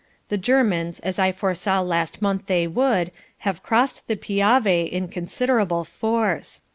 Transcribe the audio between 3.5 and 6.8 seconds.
crossed the Piave in considerable force.